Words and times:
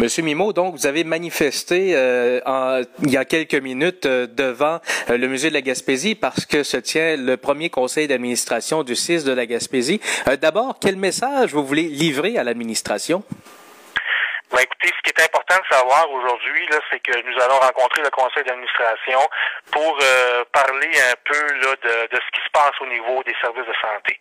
Monsieur 0.00 0.22
Mimo, 0.22 0.52
donc 0.52 0.76
vous 0.76 0.86
avez 0.86 1.02
manifesté 1.02 1.90
euh, 1.96 2.40
en, 2.46 2.82
il 3.02 3.10
y 3.10 3.16
a 3.16 3.24
quelques 3.24 3.56
minutes 3.56 4.06
euh, 4.06 4.28
devant 4.28 4.78
euh, 5.10 5.18
le 5.18 5.26
musée 5.26 5.48
de 5.48 5.54
la 5.54 5.60
Gaspésie 5.60 6.14
parce 6.14 6.46
que 6.46 6.62
se 6.62 6.76
tient 6.76 7.16
le 7.16 7.36
premier 7.36 7.68
conseil 7.68 8.06
d'administration 8.06 8.84
du 8.84 8.94
CIS 8.94 9.24
de 9.24 9.32
la 9.32 9.44
Gaspésie. 9.44 10.00
D'abord, 10.40 10.76
quel 10.80 10.94
message 10.94 11.52
vous 11.52 11.66
voulez 11.66 11.88
livrer 11.88 12.38
à 12.38 12.44
l'administration? 12.44 13.24
Ben, 14.52 14.60
écoutez, 14.60 14.86
ce 14.86 15.02
qui 15.02 15.10
est 15.10 15.24
important 15.24 15.56
de 15.58 15.74
savoir 15.74 16.08
aujourd'hui, 16.12 16.66
là, 16.70 16.78
c'est 16.92 17.00
que 17.00 17.18
nous 17.18 17.42
allons 17.42 17.58
rencontrer 17.58 18.02
le 18.02 18.10
conseil 18.10 18.44
d'administration 18.44 19.18
pour 19.72 19.98
parler 20.52 20.90
un 21.10 21.16
peu 21.24 21.42
là, 21.58 21.74
de, 21.74 22.14
de, 22.14 22.20
ce 22.22 22.30
qui 22.38 22.44
se 22.46 22.50
passe 22.52 22.72
au 22.80 22.86
niveau 22.86 23.20
des 23.24 23.34
services 23.42 23.66
de 23.66 23.74
santé. 23.82 24.18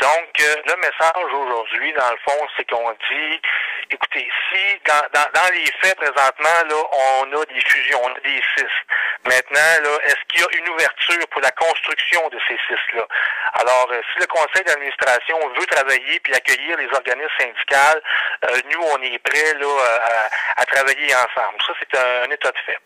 Donc, 0.00 0.32
le 0.40 0.76
message 0.80 1.30
aujourd'hui, 1.44 1.92
dans 1.92 2.10
le 2.10 2.18
fond, 2.24 2.40
c'est 2.56 2.68
qu'on 2.70 2.90
dit 2.90 3.38
Écoutez, 3.92 4.28
si 4.48 4.80
dans, 4.86 5.02
dans, 5.12 5.26
dans, 5.34 5.50
les 5.52 5.66
faits 5.82 5.96
présentement, 5.96 6.62
là, 6.68 6.76
on 6.92 7.32
a 7.32 7.44
des 7.46 7.60
fusions, 7.60 8.00
on 8.04 8.14
a 8.14 8.20
des 8.20 8.40
CIS. 8.54 8.66
Maintenant, 9.24 9.82
là, 9.82 9.98
est-ce 10.04 10.22
qu'il 10.28 10.40
y 10.40 10.44
a 10.44 10.58
une 10.58 10.68
ouverture 10.68 11.26
pour 11.30 11.40
la 11.40 11.50
construction 11.50 12.28
de 12.28 12.38
ces 12.46 12.56
CIS-là? 12.68 13.02
Alors, 13.54 13.88
euh, 13.90 14.00
si 14.12 14.20
le 14.20 14.26
conseil 14.26 14.62
d'administration 14.64 15.38
veut 15.58 15.66
travailler 15.66 16.20
puis 16.20 16.32
accueillir 16.34 16.76
les 16.76 16.86
organismes 16.86 17.28
syndicaux, 17.38 18.00
euh, 18.44 18.56
nous, 18.70 18.80
on 18.80 19.02
est 19.02 19.18
prêts 19.18 19.54
là, 19.54 19.76
à, 20.56 20.62
à, 20.62 20.64
travailler 20.66 21.12
ensemble. 21.14 21.58
Ça, 21.66 21.72
c'est 21.80 21.98
un, 21.98 22.30
état 22.30 22.52
de 22.52 22.58
fait. 22.64 22.78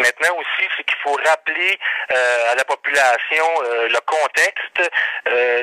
Maintenant 0.00 0.36
aussi, 0.38 0.68
c'est 0.76 0.82
qu'il 0.82 0.98
faut 1.04 1.18
rappeler 1.24 1.78
euh, 2.10 2.52
à 2.52 2.54
la 2.56 2.64
population 2.64 3.44
le 3.62 4.00
contexte 4.00 4.90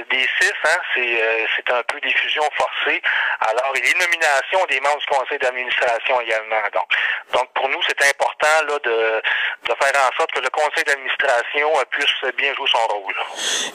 des 0.09 0.27
CIS. 0.39 0.53
Hein, 0.63 0.77
c'est 0.95 1.71
un 1.71 1.83
peu 1.83 1.99
des 1.99 2.13
fusions 2.13 2.49
forcées. 2.55 3.01
Alors, 3.41 3.73
les 3.73 3.93
nominations 3.93 4.65
des 4.69 4.79
du 4.99 5.05
conseil 5.07 5.37
d'administration 5.39 6.21
également. 6.21 6.61
Donc, 6.73 6.87
donc 7.33 7.47
pour 7.53 7.69
nous, 7.69 7.79
c'est 7.87 8.01
important 8.07 8.47
là, 8.67 8.79
de, 8.83 9.21
de 9.69 9.75
faire 9.81 10.01
en 10.01 10.15
sorte 10.17 10.31
que 10.31 10.39
le 10.39 10.49
conseil 10.49 10.83
d'administration 10.83 11.71
puisse 11.89 12.35
bien 12.37 12.53
jouer 12.55 12.67
son 12.71 12.87
rôle. 12.87 13.13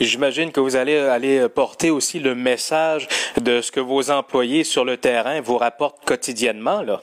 J'imagine 0.01 0.53
que 0.53 0.61
vous 0.61 0.77
allez 0.77 0.99
aller 0.99 1.49
porter 1.49 1.91
aussi 1.91 2.21
le 2.21 2.35
message 2.35 3.09
de 3.37 3.61
ce 3.61 3.71
que 3.73 3.81
vos 3.81 4.11
employés 4.11 4.65
sur 4.65 4.85
le 4.85 4.97
terrain 4.97 5.41
vous 5.41 5.59
rapportent 5.59 6.05
quotidiennement, 6.05 6.83
là. 6.83 7.01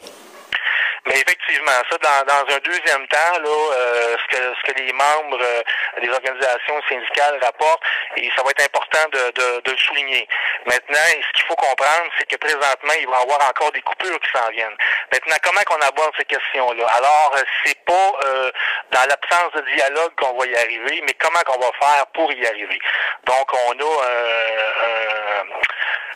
Mais 1.05 1.21
effectivement, 1.21 1.71
ça, 1.89 1.97
dans, 1.97 2.25
dans 2.25 2.53
un 2.53 2.59
deuxième 2.59 3.07
temps, 3.07 3.39
là, 3.41 3.49
euh, 3.49 4.17
ce, 4.17 4.37
que, 4.37 4.46
que 4.67 4.73
les 4.73 4.91
membres 4.93 5.39
euh, 5.41 5.61
des 6.01 6.09
organisations 6.09 6.81
syndicales 6.89 7.39
rapportent, 7.41 7.83
et 8.17 8.29
ça 8.35 8.43
va 8.43 8.51
être 8.51 8.65
important 8.65 9.05
de, 9.11 9.31
de, 9.31 9.61
de 9.61 9.71
le 9.71 9.77
souligner. 9.77 10.27
Maintenant, 10.65 11.07
ce 11.07 11.33
qu'il 11.33 11.47
faut 11.47 11.55
comprendre, 11.55 12.09
c'est 12.17 12.27
que 12.29 12.35
présentement, 12.37 12.93
il 12.99 13.07
va 13.07 13.19
y 13.19 13.21
avoir 13.21 13.49
encore 13.49 13.71
des 13.71 13.81
coupures 13.81 14.19
qui 14.19 14.29
s'en 14.37 14.49
viennent. 14.49 14.77
Maintenant, 15.11 15.35
comment 15.43 15.61
qu'on 15.65 15.87
aborde 15.87 16.13
ces 16.17 16.25
questions-là? 16.25 16.85
Alors, 16.97 17.35
euh, 17.37 17.43
c'est 17.63 17.79
pas 17.85 18.11
euh, 18.25 18.51
dans 18.91 19.05
l'absence 19.09 19.51
de 19.55 19.61
dialogue 19.75 20.13
qu'on 20.19 20.37
va 20.37 20.45
y 20.45 20.55
arriver, 20.55 21.01
mais 21.05 21.13
comment 21.13 21.39
qu'on 21.45 21.59
va 21.59 21.71
faire 21.79 22.05
pour 22.07 22.31
y 22.31 22.45
arriver? 22.45 22.79
Donc, 23.25 23.47
on 23.53 23.71
a 23.71 24.05
un, 24.05 25.43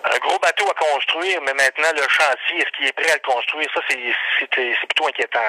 un 0.03 0.17
gros 0.19 0.39
bateau 0.39 0.65
à 0.69 0.73
construire, 0.73 1.39
mais 1.45 1.53
maintenant, 1.53 1.91
le 1.95 2.01
chantier, 2.09 2.57
est-ce 2.57 2.71
qu'il 2.77 2.87
est 2.87 2.93
prêt 2.93 3.11
à 3.11 3.15
le 3.15 3.21
construire? 3.21 3.67
Ça, 3.73 3.81
c'est 3.87 4.87
plutôt 4.87 5.07
inquiétant. 5.07 5.39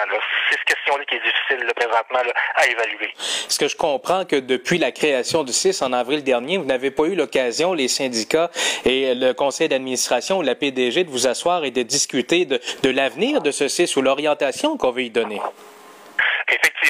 C'est 0.50 0.56
cette 0.56 0.64
question-là 0.64 1.04
qui 1.04 1.14
est 1.16 1.20
difficile 1.20 1.66
là, 1.66 1.74
présentement 1.74 2.22
là, 2.22 2.32
à 2.56 2.66
évaluer. 2.66 3.14
Est-ce 3.46 3.58
que 3.58 3.68
je 3.68 3.76
comprends 3.76 4.24
que 4.24 4.36
depuis 4.36 4.78
la 4.78 4.92
création 4.92 5.44
du 5.44 5.52
CIS 5.52 5.82
en 5.82 5.92
avril 5.92 6.22
dernier, 6.22 6.58
vous 6.58 6.64
n'avez 6.64 6.90
pas 6.90 7.04
eu 7.04 7.14
l'occasion, 7.14 7.72
les 7.72 7.88
syndicats 7.88 8.50
et 8.84 9.14
le 9.14 9.32
conseil 9.32 9.68
d'administration 9.68 10.38
ou 10.38 10.42
la 10.42 10.54
PDG, 10.54 11.04
de 11.04 11.10
vous 11.10 11.26
asseoir 11.26 11.64
et 11.64 11.70
de 11.70 11.82
discuter 11.82 12.44
de, 12.44 12.60
de 12.82 12.90
l'avenir 12.90 13.40
de 13.40 13.50
ce 13.50 13.68
CIS 13.68 13.96
ou 13.96 14.02
l'orientation 14.02 14.76
qu'on 14.76 14.90
veut 14.90 15.04
y 15.04 15.10
donner? 15.10 15.40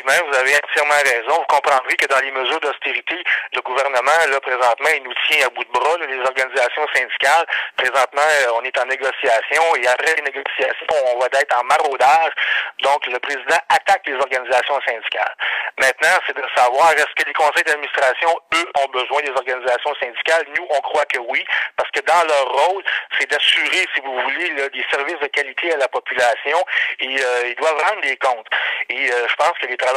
Vous 0.05 0.37
avez 0.37 0.57
entièrement 0.57 0.99
raison. 1.05 1.39
Vous 1.39 1.55
comprendrez 1.55 1.95
que 1.95 2.07
dans 2.07 2.19
les 2.19 2.33
mesures 2.33 2.59
d'austérité, 2.59 3.23
le 3.55 3.61
gouvernement, 3.61 4.19
là, 4.29 4.41
présentement, 4.41 4.91
il 4.97 5.03
nous 5.05 5.15
tient 5.29 5.47
à 5.47 5.51
bout 5.51 5.63
de 5.63 5.71
bras, 5.71 5.97
les 6.09 6.19
organisations 6.19 6.87
syndicales. 6.93 7.47
Présentement, 7.77 8.27
euh, 8.43 8.59
on 8.59 8.63
est 8.65 8.77
en 8.79 8.87
négociation 8.87 9.63
et 9.77 9.87
après 9.87 10.15
les 10.17 10.23
négociations, 10.23 10.99
on 11.15 11.19
va 11.21 11.27
être 11.27 11.57
en 11.57 11.63
maraudage. 11.65 12.33
Donc, 12.83 13.07
le 13.07 13.19
président 13.21 13.59
attaque 13.69 14.03
les 14.07 14.15
organisations 14.15 14.81
syndicales. 14.87 15.37
Maintenant, 15.79 16.19
c'est 16.27 16.37
de 16.37 16.45
savoir 16.57 16.91
est-ce 16.93 17.15
que 17.15 17.27
les 17.27 17.35
conseils 17.35 17.65
d'administration, 17.65 18.29
eux, 18.55 18.69
ont 18.83 18.89
besoin 18.91 19.23
des 19.23 19.31
organisations 19.31 19.95
syndicales? 20.03 20.47
Nous, 20.57 20.67
on 20.69 20.81
croit 20.81 21.07
que 21.07 21.19
oui, 21.19 21.45
parce 21.77 21.91
que 21.91 22.01
dans 22.01 22.27
leur 22.27 22.53
rôle, 22.53 22.83
c'est 23.19 23.31
d'assurer, 23.31 23.87
si 23.95 24.01
vous 24.03 24.19
voulez, 24.21 24.51
là, 24.55 24.69
des 24.69 24.85
services 24.91 25.21
de 25.21 25.29
qualité 25.29 25.73
à 25.73 25.77
la 25.77 25.89
population 25.89 26.59
et 26.99 27.07
euh, 27.07 27.47
ils 27.47 27.55
doivent 27.55 27.81
rendre 27.89 28.01
des 28.03 28.17
comptes. 28.17 28.49
Et 28.89 29.13
euh, 29.13 29.29
je 29.29 29.35
pense 29.37 29.57
que 29.61 29.67
les 29.67 29.77
travailleurs 29.77 29.92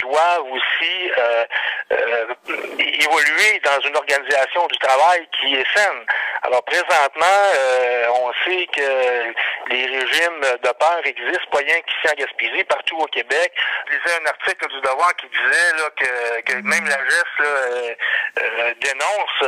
doivent 0.00 0.50
aussi 0.50 1.10
euh, 1.18 1.44
euh, 1.92 2.34
évoluer 2.78 3.60
dans 3.64 3.80
une 3.86 3.96
organisation 3.96 4.66
du 4.66 4.78
travail 4.78 5.26
qui 5.40 5.54
est 5.54 5.66
saine. 5.74 6.06
Alors 6.46 6.62
présentement, 6.64 7.40
euh, 7.56 8.06
on 8.20 8.32
sait 8.44 8.66
que 8.66 9.32
les 9.72 9.86
régimes 9.86 10.40
de 10.62 10.72
peur 10.78 11.00
existent, 11.02 11.50
pas 11.50 11.58
rien 11.58 11.80
qu'ici 11.80 12.12
en 12.12 12.16
Gaspésie, 12.18 12.64
partout 12.64 12.98
au 12.98 13.06
Québec. 13.06 13.50
Je 13.88 13.96
lisais 13.96 14.20
un 14.20 14.26
article 14.26 14.68
du 14.68 14.80
Devoir 14.82 15.16
qui 15.16 15.26
disait 15.28 15.72
là, 15.78 15.88
que, 15.96 16.40
que 16.42 16.52
même 16.60 16.84
la 16.84 16.98
GES 16.98 17.24
là, 17.38 17.46
euh, 17.46 17.94
euh, 18.42 18.74
dénonce 18.78 19.40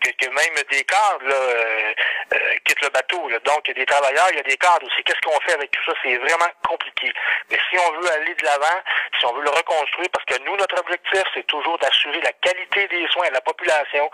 que, 0.00 0.10
que, 0.12 0.30
même 0.30 0.64
des 0.70 0.84
cadres 0.84 1.28
là, 1.28 2.38
quittent 2.64 2.82
le 2.82 2.88
bateau. 2.88 3.28
Là. 3.28 3.38
Donc, 3.40 3.60
il 3.66 3.76
y 3.76 3.76
a 3.76 3.80
des 3.80 3.86
travailleurs, 3.86 4.28
il 4.30 4.36
y 4.36 4.40
a 4.40 4.44
des 4.44 4.56
cadres 4.56 4.86
aussi. 4.86 5.04
Qu'est-ce 5.04 5.20
qu'on 5.20 5.38
fait 5.40 5.52
avec 5.52 5.70
tout 5.70 5.84
ça? 5.84 5.92
C'est 6.02 6.16
vraiment 6.16 6.48
compliqué. 6.66 7.12
Mais 7.50 7.58
si 7.68 7.76
on 7.76 8.00
veut 8.00 8.10
aller 8.12 8.34
de 8.34 8.44
l'avant, 8.46 8.80
si 9.18 9.26
on 9.26 9.34
veut 9.34 9.42
le 9.42 9.50
reconstruire, 9.50 10.08
parce 10.14 10.24
que 10.24 10.42
nous, 10.44 10.56
notre 10.56 10.80
objectif, 10.80 11.24
c'est 11.34 11.46
toujours 11.46 11.78
d'assurer 11.78 12.22
la 12.22 12.32
qualité 12.32 12.88
des 12.88 13.06
soins 13.08 13.26
à 13.26 13.32
la 13.32 13.42
population, 13.42 14.10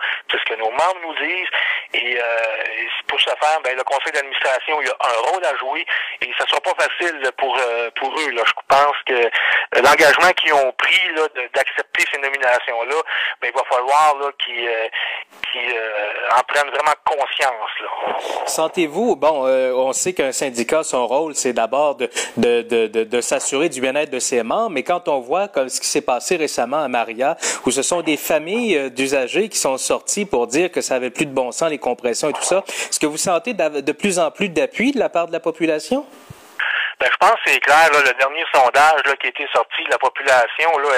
membres 0.77 1.01
nous 1.01 1.15
disent, 1.15 1.49
et, 1.93 2.19
euh, 2.21 2.87
pour 3.07 3.19
ce 3.19 3.29
faire, 3.29 3.61
ben, 3.63 3.75
le 3.75 3.83
conseil 3.83 4.11
d'administration 4.11 4.81
il 4.81 4.89
a 4.89 4.95
un 4.99 5.31
rôle 5.31 5.45
à 5.45 5.55
jouer 5.57 5.85
et 6.21 6.31
ça 6.37 6.45
sera 6.47 6.59
pas 6.61 6.73
facile 6.77 7.31
pour, 7.37 7.57
euh, 7.57 7.89
pour 7.95 8.09
eux. 8.19 8.31
Là. 8.31 8.43
Je 8.45 8.53
pense 8.67 8.95
que 9.05 9.29
l'engagement 9.81 10.31
qu'ils 10.33 10.53
ont 10.53 10.71
pris 10.73 11.13
d'accepter 11.53 12.05
ces 12.11 12.19
nominations-là, 12.19 12.95
ben, 13.41 13.51
il 13.53 13.57
va 13.57 13.63
falloir 13.69 14.15
qu'ils 14.39 14.67
euh, 14.67 14.87
euh, 15.57 16.37
en 16.37 16.43
prennent 16.47 16.69
vraiment 16.69 16.95
conscience. 17.05 18.47
Sentez-vous, 18.47 19.15
bon, 19.15 19.45
on 19.47 19.93
sait 19.93 20.13
qu'un 20.13 20.31
syndicat, 20.31 20.83
son 20.83 21.07
rôle, 21.07 21.35
c'est 21.35 21.53
d'abord 21.53 21.95
de, 21.95 22.09
de, 22.37 22.61
de, 22.61 23.03
de, 23.03 23.21
s'assurer 23.21 23.69
du 23.69 23.81
bien-être 23.81 24.09
de 24.09 24.19
ses 24.19 24.43
membres, 24.43 24.71
mais 24.71 24.83
quand 24.83 25.07
on 25.07 25.19
voit 25.19 25.47
comme 25.47 25.69
ce 25.69 25.79
qui 25.79 25.87
s'est 25.87 26.01
passé 26.01 26.35
récemment 26.35 26.77
à 26.77 26.87
Maria, 26.87 27.37
où 27.65 27.71
ce 27.71 27.81
sont 27.81 28.01
des 28.01 28.17
familles 28.17 28.91
d'usagers 28.91 29.49
qui 29.49 29.57
sont 29.57 29.77
sorties 29.77 30.25
pour 30.25 30.47
dire 30.47 30.71
que 30.71 30.81
ça 30.81 30.95
avait 30.95 31.09
plus 31.09 31.25
de 31.25 31.33
bon 31.33 31.51
sens, 31.51 31.69
les 31.69 31.77
compressions 31.77 32.29
et 32.29 32.33
tout 32.33 32.41
ça. 32.43 32.63
Est-ce 32.67 32.99
que 32.99 33.05
vous 33.07 33.17
sentez 33.17 33.53
de 33.53 33.91
plus 33.91 34.19
en 34.19 34.31
plus 34.31 34.49
d'appui 34.49 34.91
de 34.91 34.99
la 34.99 35.09
part 35.09 35.27
de 35.27 35.33
la 35.33 35.39
population? 35.39 36.05
Ben, 36.99 37.09
je 37.11 37.17
pense 37.17 37.35
que 37.43 37.51
c'est 37.51 37.59
clair, 37.59 37.91
là, 37.93 37.99
le 38.01 38.13
dernier 38.17 38.43
sondage 38.51 39.01
là, 39.05 39.15
qui 39.17 39.27
a 39.27 39.29
été 39.29 39.47
sorti, 39.53 39.83
la 39.87 39.99
population 39.99 40.77
là, 40.79 40.89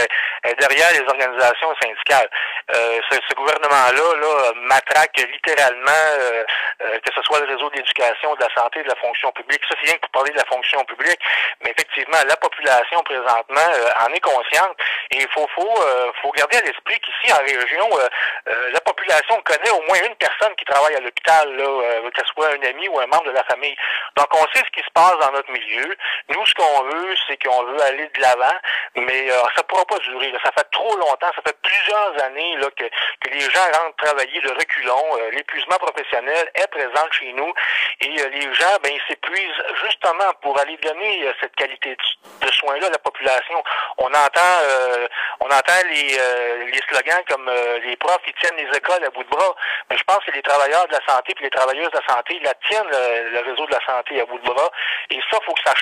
est, 0.46 0.56
derrière 0.56 0.92
les 0.94 1.06
organisations 1.06 1.76
syndicales. 1.82 2.30
Euh, 2.74 3.00
ce, 3.12 3.18
ce 3.28 3.36
gouvernement-là 3.36 4.16
là, 4.16 4.54
matraque 4.56 5.18
littéralement, 5.18 5.92
euh, 5.92 6.44
euh, 6.84 7.00
que 7.04 7.12
ce 7.14 7.22
soit 7.24 7.42
le 7.42 7.48
réseau 7.48 7.70
d'éducation, 7.72 8.34
de 8.36 8.42
la 8.42 8.54
santé, 8.56 8.82
de 8.82 8.88
la 8.88 8.96
fonction 8.96 9.30
publique. 9.34 9.62
Ça, 9.68 9.76
c'est 9.82 9.88
rien 9.88 9.96
que 9.96 10.02
pour 10.02 10.12
parler 10.12 10.32
de 10.32 10.38
la 10.38 10.46
fonction 10.46 10.84
publique, 10.86 11.20
mais 11.64 11.72
effectivement, 11.72 12.20
la 12.26 12.38
population 12.38 13.04
présentement 13.04 13.70
en 14.00 14.14
est 14.14 14.24
consciente 14.24 14.78
et 15.12 15.18
il 15.18 15.28
faut, 15.34 15.48
faut, 15.54 15.84
faut 16.22 16.32
garder 16.32 16.58
à 16.58 16.62
l'esprit 16.62 17.00
qu'ici, 17.00 17.34
en 17.34 17.44
région, 17.44 17.90
la 18.46 18.80
population 18.82 19.42
connaît 19.42 19.72
au 19.72 19.82
moins 19.82 19.98
une 20.06 20.16
personne 20.16 20.56
qui 20.56 20.66
travaille 20.66 20.96
à 20.96 21.00
l'hôpital, 21.00 21.48
que 21.58 22.22
ce 22.22 22.34
soit 22.34 22.50
un 22.54 22.70
ami 22.70 22.88
ou 22.88 23.00
un 23.00 23.08
membre 23.08 23.26
de 23.26 23.32
la 23.32 23.44
famille. 23.44 23.76
Donc, 24.16 24.28
on 24.34 24.46
sait 24.54 24.64
ce 24.66 24.72
qui 24.72 24.86
se 24.86 24.92
passe 24.94 25.18
dans 25.20 25.32
notre 25.32 25.52
milieu. 25.52 25.89
Nous, 26.30 26.46
ce 26.46 26.54
qu'on 26.54 26.84
veut, 26.84 27.16
c'est 27.28 27.38
qu'on 27.44 27.64
veut 27.64 27.82
aller 27.82 28.08
de 28.08 28.22
l'avant, 28.22 28.58
mais 28.96 29.32
euh, 29.32 29.42
ça 29.56 29.62
ne 29.62 29.68
pourra 29.68 29.86
pas 29.86 29.98
durer. 30.00 30.34
Ça 30.44 30.52
fait 30.52 30.68
trop 30.72 30.96
longtemps, 30.98 31.32
ça 31.36 31.42
fait 31.46 31.58
plusieurs 31.62 32.24
années 32.24 32.56
là, 32.58 32.68
que, 32.76 32.86
que 32.86 33.34
les 33.34 33.42
gens 33.42 33.66
rentrent 33.82 33.98
travailler 33.98 34.42
de 34.42 34.50
reculons. 34.50 35.18
Euh, 35.20 35.32
l'épuisement 35.32 35.78
professionnel 35.78 36.52
est 36.56 36.68
présent 36.68 37.06
chez 37.12 37.32
nous 37.34 37.54
et 38.02 38.22
euh, 38.22 38.30
les 38.30 38.54
gens, 38.54 38.78
ben, 38.84 38.94
s'épuisent 39.08 39.64
justement 39.84 40.32
pour 40.42 40.60
aller 40.60 40.78
donner 40.78 41.32
cette 41.42 41.56
qualité 41.56 41.96
de, 42.42 42.52
soins-là 42.52 42.88
à 42.88 42.92
la 42.92 43.00
population. 43.00 43.64
On 43.98 44.08
entend, 44.08 44.56
on 45.40 45.46
entend 45.46 45.82
les, 45.90 46.18
les 46.72 46.82
slogans 46.90 47.24
comme 47.30 47.50
les 47.84 47.96
profs, 47.98 48.22
ils 48.28 48.34
tiennent 48.34 48.58
les 48.58 48.78
écoles 48.78 49.04
à 49.04 49.10
bout 49.10 49.24
de 49.24 49.30
bras. 49.30 49.56
Mais 49.90 49.98
je 49.98 50.04
pense 50.04 50.24
que 50.26 50.32
les 50.32 50.42
travailleurs 50.42 50.88
de 50.88 50.94
la 50.94 51.06
santé 51.08 51.34
et 51.40 51.44
les 51.44 51.50
travailleuses 51.50 51.92
de 51.92 51.98
la 51.98 52.14
santé, 52.14 52.40
la 52.44 52.54
tiennent 52.68 52.90
le, 52.90 53.42
réseau 53.42 53.66
de 53.66 53.72
la 53.72 53.86
santé 53.86 54.22
à 54.22 54.26
bout 54.26 54.40
de 54.40 54.46
bras. 54.46 54.70
Et 55.10 55.20
ça, 55.32 55.38
faut 55.46 55.54
que 55.54 55.62
ça 55.66 55.74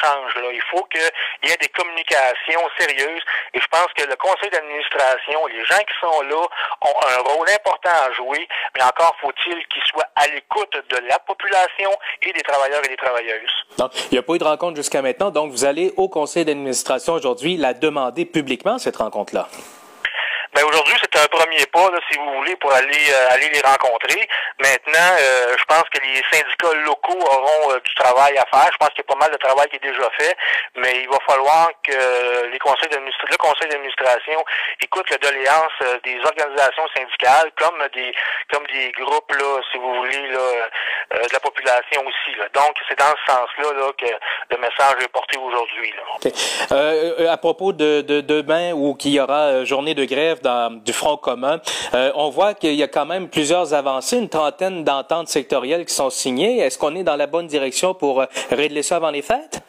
Il 0.54 0.62
faut 0.72 0.84
qu'il 0.86 1.02
y 1.50 1.52
ait 1.52 1.58
des 1.58 1.70
communications 1.70 2.62
sérieuses. 2.78 3.22
Et 3.54 3.60
je 3.60 3.68
pense 3.68 3.88
que 3.96 4.04
le 4.08 4.16
conseil 4.16 4.50
d'administration, 4.50 5.46
les 5.48 5.66
gens 5.66 5.80
qui 5.80 5.94
sont 6.02 6.22
là, 6.22 6.48
ont 6.82 7.00
un 7.10 7.18
rôle 7.30 7.50
important 7.50 7.90
à 8.08 8.12
jouer, 8.14 8.48
mais 8.76 8.84
encore 8.84 9.16
faut-il 9.22 9.66
qu'ils 9.68 9.84
soient 9.84 10.08
à 10.16 10.28
l'écoute 10.28 10.74
de 10.90 10.98
la 11.08 11.20
population 11.20 11.92
et 12.22 12.34
des 12.34 12.42
travailleurs 12.42 12.84
et 12.86 12.90
des 12.90 12.98
travailleuses. 12.98 13.52
Donc, 13.78 13.92
il 14.12 14.14
n'y 14.14 14.18
a 14.18 14.24
pas 14.24 14.34
eu 14.34 14.38
de 14.38 14.44
rencontre 14.44 14.76
jusqu'à 14.76 15.02
maintenant, 15.02 15.32
donc 15.32 15.52
vous 15.52 15.66
allez 15.66 15.94
au 15.98 16.10
conseil 16.10 16.46
d'administration 16.46 17.14
aujourd'hui 17.14 17.58
la 17.58 17.74
demander 17.74 18.26
publiquement, 18.26 18.78
cette 18.78 18.98
rencontre-là. 18.98 19.48
Ben 20.58 20.66
aujourd'hui, 20.66 20.96
c'est 21.00 21.22
un 21.22 21.28
premier 21.28 21.64
pas, 21.72 21.92
là, 21.92 22.00
si 22.10 22.18
vous 22.18 22.34
voulez, 22.34 22.56
pour 22.56 22.74
aller 22.74 22.90
euh, 23.14 23.30
aller 23.30 23.48
les 23.54 23.62
rencontrer. 23.62 24.28
Maintenant, 24.58 25.14
euh, 25.22 25.56
je 25.56 25.64
pense 25.66 25.84
que 25.94 26.02
les 26.02 26.20
syndicats 26.34 26.74
locaux 26.84 27.20
auront 27.20 27.74
euh, 27.74 27.80
du 27.86 27.94
travail 27.94 28.36
à 28.40 28.46
faire. 28.50 28.68
Je 28.74 28.78
pense 28.78 28.90
qu'il 28.90 29.06
y 29.06 29.08
a 29.08 29.14
pas 29.14 29.20
mal 29.20 29.32
de 29.32 29.38
travail 29.38 29.70
qui 29.70 29.76
est 29.76 29.86
déjà 29.86 30.10
fait, 30.18 30.36
mais 30.78 31.04
il 31.04 31.10
va 31.10 31.20
falloir 31.30 31.70
que 31.84 32.50
les 32.52 32.58
conseils 32.58 32.90
le 32.90 33.38
conseil 33.38 33.70
d'administration 33.70 34.44
écoute 34.82 35.08
la 35.12 35.18
doléance 35.18 35.78
des 36.04 36.18
organisations 36.26 36.88
syndicales 36.96 37.52
comme 37.56 37.78
des 37.94 38.12
comme 38.52 38.66
des 38.74 38.92
groupes 38.94 39.32
là, 39.34 39.62
si 39.72 39.78
vous 39.78 39.94
voulez, 39.94 40.28
là, 40.30 40.70
de 41.22 41.34
la 41.34 41.40
population 41.40 42.02
aussi. 42.02 42.36
Là. 42.36 42.46
Donc, 42.54 42.74
c'est 42.90 42.98
dans 42.98 43.14
ce 43.14 43.32
sens-là 43.32 43.74
là, 43.78 43.92
que 43.94 44.10
le 44.50 44.58
message 44.58 45.04
est 45.04 45.08
porté 45.10 45.38
aujourd'hui. 45.38 45.94
Okay. 46.16 47.28
à 47.28 47.38
propos 47.38 47.74
de, 47.74 48.02
de 48.02 48.22
demain 48.22 48.72
où 48.74 48.96
qu'il 48.96 49.12
y 49.12 49.20
aura 49.20 49.64
journée 49.66 49.94
de 49.94 50.06
grève 50.06 50.40
du 50.86 50.94
Front 50.94 51.18
commun. 51.18 51.60
Euh, 51.94 52.12
on 52.16 52.30
voit 52.30 52.54
qu'il 52.54 52.74
y 52.74 52.84
a 52.84 52.88
quand 52.88 53.06
même 53.06 53.28
plusieurs 53.28 53.74
avancées, 53.74 54.18
une 54.18 54.30
trentaine 54.30 54.84
d'ententes 54.84 55.28
sectorielles 55.28 55.86
qui 55.86 55.94
sont 55.94 56.10
signées. 56.10 56.60
Est-ce 56.60 56.78
qu'on 56.78 56.96
est 56.96 57.04
dans 57.04 57.16
la 57.16 57.28
bonne 57.28 57.48
direction 57.48 57.94
pour 57.94 58.22
euh, 58.22 58.26
régler 58.52 58.84
ça 58.84 58.98
avant 58.98 59.12
les 59.12 59.22
fêtes? 59.22 59.62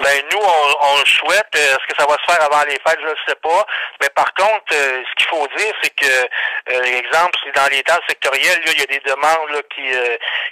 Ben 0.00 0.22
nous, 0.32 0.40
on, 0.40 0.96
le 0.98 1.04
souhaite. 1.04 1.54
Euh, 1.54 1.76
est-ce 1.76 1.86
que 1.86 2.00
ça 2.00 2.06
va 2.06 2.16
se 2.16 2.32
faire 2.32 2.42
avant 2.42 2.64
les 2.64 2.78
fêtes, 2.80 3.00
je 3.00 3.10
ne 3.10 3.14
sais 3.28 3.34
pas. 3.34 3.66
Mais 4.00 4.08
par 4.08 4.32
contre, 4.32 4.72
euh, 4.72 5.02
ce 5.04 5.14
qu'il 5.16 5.26
faut 5.26 5.46
dire, 5.58 5.74
c'est 5.82 5.94
que, 5.94 6.72
euh, 6.72 6.98
exemple, 6.98 7.36
c'est 7.44 7.54
dans 7.54 7.68
les 7.70 7.82
tâches 7.82 8.06
sectorielles, 8.08 8.60
il 8.64 8.80
y 8.80 8.82
a 8.82 8.86
des 8.86 9.00
demandes 9.00 9.50
là, 9.50 9.60
qui, 9.74 9.84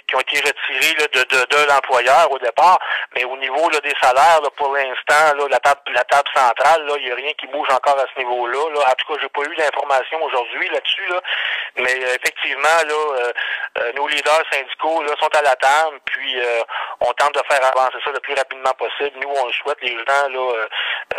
qui 0.07 0.15
ont 0.15 0.19
été 0.19 0.37
retirées 0.37 0.95
là, 0.99 1.07
de, 1.07 1.23
de, 1.23 1.65
l'employeur 1.67 2.31
au 2.31 2.37
départ. 2.37 2.77
Mais 3.15 3.23
au 3.23 3.37
niveau 3.37 3.69
là, 3.71 3.79
des 3.79 3.93
salaires, 3.99 4.39
là, 4.43 4.49
pour 4.55 4.71
l'instant, 4.71 5.35
là, 5.35 5.47
la 5.49 5.59
table, 5.59 5.81
la 5.93 6.03
table 6.03 6.29
centrale, 6.35 6.85
là, 6.85 6.93
il 6.99 7.05
n'y 7.05 7.11
a 7.11 7.15
rien 7.15 7.33
qui 7.33 7.47
bouge 7.47 7.69
encore 7.71 7.97
à 7.97 8.05
ce 8.13 8.19
niveau-là. 8.19 8.69
Là. 8.75 8.81
En 8.85 8.93
tout 8.93 9.13
cas, 9.13 9.19
j'ai 9.19 9.29
pas 9.29 9.41
eu 9.49 9.53
l'information 9.55 10.21
aujourd'hui 10.23 10.69
là-dessus. 10.69 11.07
Là. 11.09 11.21
Mais 11.77 11.97
effectivement, 12.21 12.79
là, 12.85 13.91
nos 13.95 14.07
leaders 14.07 14.43
syndicaux 14.51 15.01
là, 15.01 15.13
sont 15.19 15.35
à 15.35 15.41
la 15.41 15.55
table, 15.55 15.99
puis 16.05 16.37
on 16.99 17.11
tente 17.13 17.33
de 17.33 17.41
faire 17.49 17.65
avancer 17.65 17.97
ça 18.03 18.11
le 18.11 18.19
plus 18.19 18.35
rapidement 18.35 18.73
possible. 18.73 19.17
Nous, 19.21 19.38
on 19.41 19.47
le 19.47 19.53
souhaite, 19.53 19.77
les 19.81 19.97
gens 19.97 20.29
euh, 20.29 20.67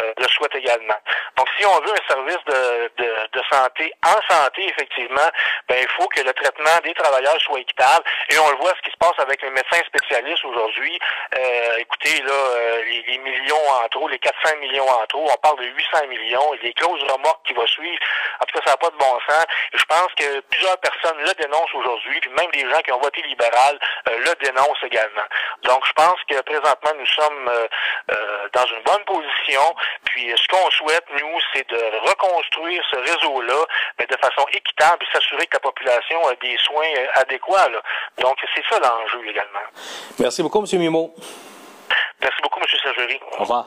euh, 0.00 0.12
le 0.16 0.28
souhaitent 0.28 0.54
également. 0.54 0.96
Donc, 1.36 1.48
si 1.58 1.66
on 1.66 1.80
veut 1.80 1.92
un 1.92 2.08
service 2.08 2.44
de, 2.46 2.90
de, 2.96 3.14
de, 3.32 3.42
santé 3.50 3.92
en 4.04 4.32
santé, 4.32 4.68
effectivement, 4.68 5.28
ben 5.68 5.78
il 5.80 5.88
faut 5.96 6.08
que 6.08 6.22
le 6.22 6.32
traitement 6.32 6.78
des 6.84 6.94
travailleurs 6.94 7.40
soit 7.40 7.60
équitable. 7.60 8.04
Et 8.30 8.38
on 8.38 8.50
le 8.50 8.56
voit 8.56 8.72
ce 8.76 8.82
qui 8.82 8.90
se 8.90 8.96
passe 8.96 9.18
avec 9.18 9.42
les 9.42 9.50
médecins 9.50 9.82
spécialistes 9.86 10.44
aujourd'hui. 10.44 10.98
Euh, 11.36 11.76
écoutez, 11.78 12.22
là, 12.22 12.82
les, 12.84 13.02
les, 13.02 13.18
millions 13.18 13.68
en 13.82 13.88
trop, 13.88 14.08
les 14.08 14.18
400 14.18 14.56
millions 14.60 14.88
en 14.88 15.06
trop, 15.06 15.28
on 15.30 15.36
parle 15.36 15.58
de 15.60 15.66
800 15.66 16.06
millions 16.08 16.54
et 16.54 16.58
des 16.58 16.72
clauses 16.74 17.02
remorques 17.10 17.46
qui 17.46 17.54
vont 17.54 17.66
suivre. 17.66 17.98
En 18.40 18.46
tout 18.46 18.58
cas, 18.58 18.64
ça 18.66 18.70
n'a 18.72 18.76
pas 18.76 18.90
de 18.90 18.96
bon 18.96 19.18
sens. 19.28 19.46
Je 19.74 19.84
pense 19.84 20.08
que 20.16 20.40
plusieurs 20.40 20.78
personnes 20.78 21.18
le 21.18 21.32
dénoncent 21.34 21.74
aujourd'hui, 21.74 22.20
puis 22.20 22.30
même 22.30 22.50
des 22.52 22.68
gens 22.68 22.80
qui 22.82 22.92
ont 22.92 23.00
voté 23.00 23.22
libéral 23.22 23.78
le 24.06 24.34
dénoncent 24.44 24.84
également. 24.84 25.26
Donc, 25.62 25.84
je 25.86 25.92
pense 25.92 26.18
que 26.28 26.40
présentement, 26.42 26.92
nous 26.98 27.06
sommes 27.06 27.50
euh, 28.10 28.48
dans 28.52 28.66
une 28.66 28.82
bonne 28.82 29.04
position. 29.04 29.74
Puis 30.04 30.32
ce 30.36 30.48
qu'on 30.48 30.70
souhaite, 30.70 31.04
nous, 31.20 31.38
c'est 31.52 31.68
de 31.68 32.08
reconstruire 32.08 32.82
ce 32.90 32.96
réseau-là, 32.96 33.66
mais 33.98 34.06
de 34.06 34.16
façon 34.16 34.46
équitable 34.52 35.04
et 35.04 35.12
s'assurer 35.12 35.46
que 35.46 35.56
la 35.56 35.60
population 35.60 36.26
a 36.28 36.34
des 36.36 36.56
soins 36.58 36.92
euh, 36.96 37.20
adéquats. 37.20 37.68
Donc, 38.18 38.36
c'est 38.54 38.64
ça 38.68 38.78
l'enjeu 38.80 39.26
également. 39.28 39.60
Merci 40.18 40.42
beaucoup, 40.42 40.58
M. 40.58 40.78
Mimo. 40.78 41.14
Merci 42.20 42.42
beaucoup, 42.42 42.60
M. 42.60 42.66
Sergerie. 42.82 43.20
Au 43.38 43.40
revoir. 43.40 43.66